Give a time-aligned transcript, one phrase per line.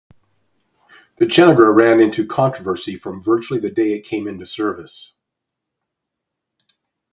[1.17, 5.13] The "Chenega" ran into controversy from virtually the day it came into service.